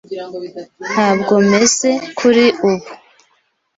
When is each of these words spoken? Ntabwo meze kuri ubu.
Ntabwo 0.91 1.33
meze 1.49 1.91
kuri 2.19 2.45
ubu. 2.67 2.87